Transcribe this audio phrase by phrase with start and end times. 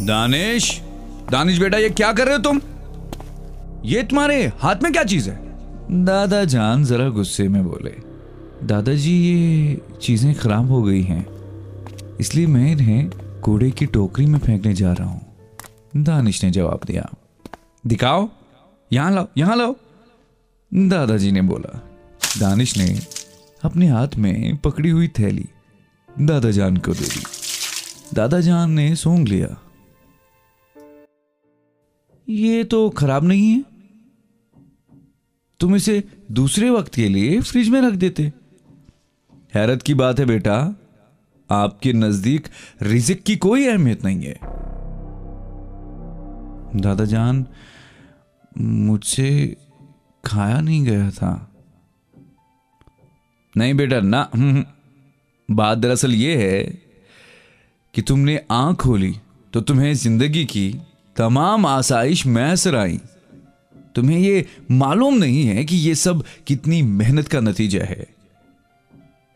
[0.00, 0.80] दानिश?
[1.30, 2.60] दानिश बेटा, ये क्या कर रहे हो तुम?
[3.84, 5.38] ये तुम्हारे हाथ में क्या चीज़ है?
[6.04, 7.94] दादा जान जरा गुस्से में बोले,
[8.66, 11.26] दादाजी, ये चीज़ें खराब हो गई हैं,
[12.20, 13.10] इसलिए मैं इन्हें
[13.40, 17.08] कूड़े की टोकरी में फेंकने जा रहा हूँ। दानिश ने जवाब दिया,
[17.86, 18.28] दिखाओ,
[18.90, 19.74] यहाँ लाओ यहाँ लाओ।
[20.72, 21.78] दादाजी ने बोला,
[22.38, 22.98] दानिश ने
[23.62, 25.48] अपने हाथ में पकड़ी हुई थैली,
[26.08, 27.22] दादा जान को दे दी।
[28.14, 29.56] दादा जान ने सूंघ लिया
[32.30, 33.64] ये तो खराब नहीं है।
[35.60, 38.32] तुम इसे दूसरे वक्त के लिए फ्रिज में रख देते।
[39.54, 40.74] हैरत की बात है बेटा,
[41.50, 42.48] आपके नज़दीक
[42.82, 44.38] रिजिक की कोई अहमियत नहीं है।
[46.80, 47.46] दादा जान
[48.58, 49.56] मुझसे
[50.24, 51.52] खाया नहीं गया था।
[53.56, 54.30] नहीं बेटा, ना।
[55.50, 56.64] बात दरअसल ये है
[57.94, 59.16] कि तुमने आँख खोली
[59.52, 60.80] तो तुम्हें ज़िंदगी की
[61.20, 63.00] तमाम आसाइश मैसर आई।
[63.94, 68.06] तुम्हें यह मालूम नहीं है कि यह सब कितनी मेहनत का नतीजा है।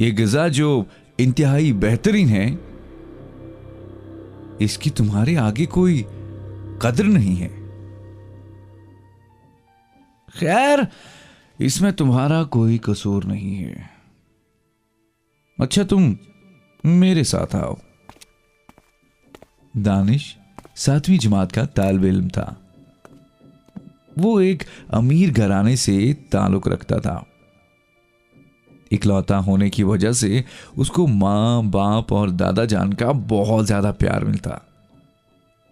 [0.00, 0.86] ये गजा जो
[1.20, 2.58] इंतहाई बेहतरीन है,
[4.60, 6.04] इसकी तुम्हारे आगे कोई
[6.82, 7.48] कदर नहीं है।
[10.38, 10.86] खैर,
[11.60, 13.90] इसमें तुम्हारा कोई कसूर नहीं है।
[15.60, 16.16] अच्छा तुम
[16.86, 17.78] मेरे साथ आओ।
[19.76, 20.36] दानिश
[20.80, 22.56] सातवीं जमात का तालब इम था।
[24.18, 27.24] वो एक अमीर घराने से ताल्लुक रखता था।
[28.92, 30.44] इकलौता होने की वजह से
[30.78, 34.60] उसको माँ, बाप और दादा जान का बहुत ज़्यादा प्यार मिलता।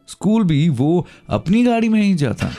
[0.09, 2.51] स्कूल भी वो अपनी गाड़ी में ही जाता।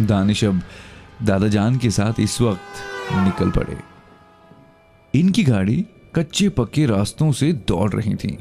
[0.00, 0.60] दानिश अब
[1.22, 3.76] दादा जान के साथ इस वक्त निकल पड़े।
[5.14, 8.38] इनकी गाड़ी कच्चे पक्के रास्तों से दौड़ रही थी।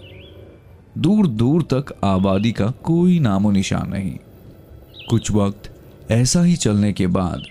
[0.97, 4.17] दूर दूर तक आबादी का कोई नामो निशान नहीं।
[5.09, 5.69] कुछ वक्त
[6.11, 7.43] ऐसा ही चलने के बाद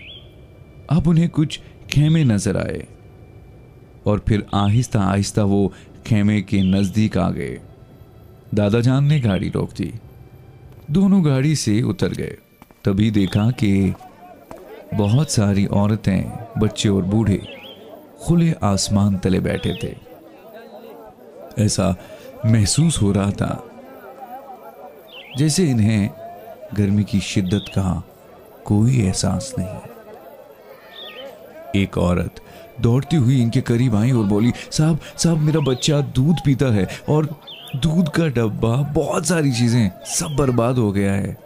[0.89, 1.59] अब उन्हें कुछ
[1.91, 2.87] खेमे नज़र आए
[4.07, 5.71] और फिर आहिस्ता आहिस्ता वो
[6.05, 7.59] खेमे के नज़दीक आ गए।
[8.53, 9.91] दादा जान ने गाड़ी रोक दी।
[10.91, 12.37] दोनों गाड़ी से उतर गए।
[12.85, 13.93] तभी देखा कि
[14.93, 16.23] बहुत सारी औरतें,
[16.57, 17.41] बच्चे और बूढ़े
[18.23, 19.95] खुले आसमान तले बैठे थे।
[21.63, 21.95] ऐसा
[22.45, 23.63] महसूस हो रहा था,
[25.37, 26.09] जैसे इन्हें
[26.73, 28.03] गर्मी की शिद्दत का
[28.65, 29.91] कोई एहसास नहीं
[31.75, 32.39] एक औरत
[32.81, 37.25] दौड़ती हुई इनके करीब आई और बोली, साहब साहब, मेरा बच्चा दूध पीता है और
[37.75, 41.37] दूध का डब्बा, बहुत सारी चीज़ें, सब बर्बाद हो गया है।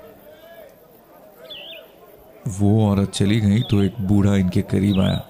[2.50, 5.25] वो औरत चली गई तो एक बूढ़ा इनके करीब आया।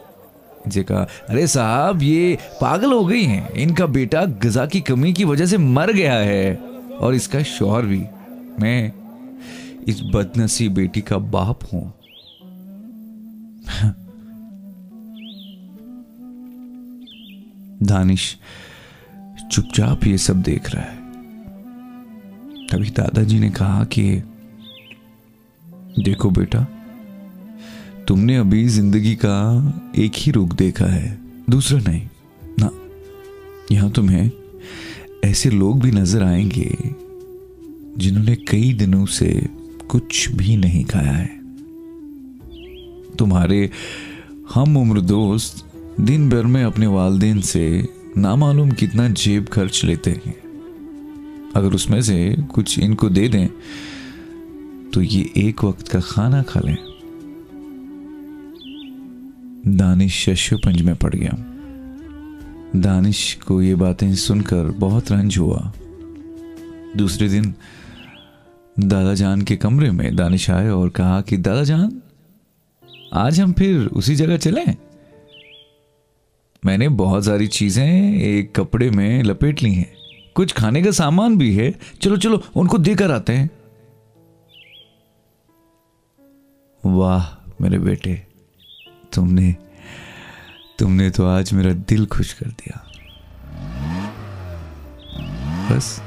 [0.66, 5.24] इनसे कहा अरे साहब, ये पागल हो गई हैं। इनका बेटा गजा की कमी की
[5.24, 6.56] वजह से मर गया है।
[7.00, 8.04] और इसका शौहर भी,
[8.60, 8.94] मैं
[9.88, 11.94] इस बदनसी बेटी का बाप हूँ।
[17.84, 18.38] दानिश
[19.52, 20.98] चुपचाप ये सब देख रहा है।
[22.68, 24.24] तभी दादाजी ने कहा कि,
[26.00, 26.68] देखो बेटा
[28.08, 29.38] तुमने अभी ज़िंदगी का
[29.98, 31.18] एक ही रुख देखा है,
[31.50, 32.02] दूसरा नहीं।
[32.60, 32.70] ना,
[33.72, 34.30] यहाँ तुम्हें
[35.24, 36.70] ऐसे लोग भी नज़र आएँगे
[37.98, 39.30] जिन्होंने कई दिनों से
[39.90, 41.36] कुछ भी नहीं खाया है।
[43.20, 43.70] तुम्हारे
[44.54, 45.64] हम उम्र दोस्त
[46.02, 50.36] दिन भर में अपने वालदेन से नामालूम कितना जेब खर्च लेते हैं।
[51.56, 53.48] अगर उसमें से कुछ इनको दे दें
[54.94, 56.78] तो ये एक वक्त का खाना खा लें।
[59.76, 61.32] दानिश शश्यपंज में पड़ गया।
[62.76, 65.74] दानिश को ये बातें सुनकर बहुत रंज हुआ।
[66.98, 67.56] दूसरे दिन
[68.80, 72.02] दादा जान के कमरे में दानिश आए और कहा कि दादा जान
[73.14, 74.76] आज हम फिर उसी जगह चलें?
[76.66, 79.94] मैंने बहुत सारी चीज़ें एक कपड़े में लपेट ली हैं।
[80.36, 83.50] कुछ खाने का सामान भी है। चलो चलो, उनको देकर आते हैं।
[86.86, 88.27] वाह मेरे बेटे
[89.14, 89.56] तुमने
[90.80, 92.84] तुमने तो आज मेरा दिल खुश कर दिया।
[95.72, 96.02] बस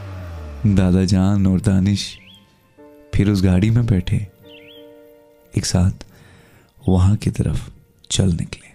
[0.67, 2.19] दादा जान और दानिश
[3.15, 4.17] फिर उस गाड़ी में बैठे।
[5.59, 6.07] एक साथ
[6.89, 7.71] वहाँ की तरफ़
[8.11, 8.70] चल निकले।